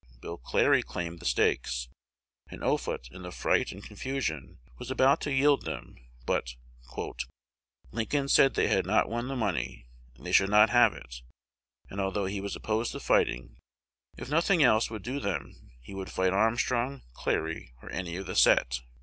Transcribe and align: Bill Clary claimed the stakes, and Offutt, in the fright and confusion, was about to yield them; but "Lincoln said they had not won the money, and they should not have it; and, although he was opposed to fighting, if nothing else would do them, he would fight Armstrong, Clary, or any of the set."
Bill 0.19 0.39
Clary 0.39 0.81
claimed 0.81 1.19
the 1.19 1.27
stakes, 1.27 1.87
and 2.49 2.63
Offutt, 2.63 3.07
in 3.11 3.21
the 3.21 3.31
fright 3.31 3.71
and 3.71 3.83
confusion, 3.83 4.57
was 4.79 4.89
about 4.89 5.21
to 5.21 5.31
yield 5.31 5.63
them; 5.63 5.95
but 6.25 6.55
"Lincoln 7.91 8.27
said 8.27 8.55
they 8.55 8.67
had 8.67 8.87
not 8.87 9.09
won 9.09 9.27
the 9.27 9.35
money, 9.35 9.85
and 10.15 10.25
they 10.25 10.31
should 10.31 10.49
not 10.49 10.71
have 10.71 10.93
it; 10.93 11.21
and, 11.87 12.01
although 12.01 12.25
he 12.25 12.41
was 12.41 12.55
opposed 12.55 12.93
to 12.93 12.99
fighting, 12.99 13.57
if 14.17 14.27
nothing 14.27 14.63
else 14.63 14.89
would 14.89 15.03
do 15.03 15.19
them, 15.19 15.69
he 15.81 15.93
would 15.93 16.09
fight 16.11 16.33
Armstrong, 16.33 17.03
Clary, 17.13 17.75
or 17.83 17.91
any 17.91 18.15
of 18.15 18.25
the 18.25 18.35
set." 18.35 18.79